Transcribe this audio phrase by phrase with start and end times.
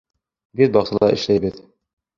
[0.61, 1.65] Беҙ баҡсала эшләйбеҙ